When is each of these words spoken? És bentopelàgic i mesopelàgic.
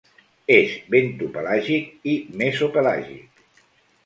És 0.53 0.71
bentopelàgic 0.95 2.09
i 2.15 2.17
mesopelàgic. 2.41 3.47